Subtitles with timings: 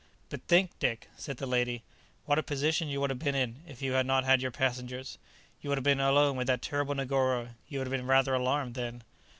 [0.29, 1.83] "But think, Dick," said the lady,
[2.25, 5.19] "what a position you would have been in, if you had not had your passengers.
[5.61, 8.73] You would have been alone with that terrible Negoro; you would have been rather alarmed
[8.73, 9.03] then."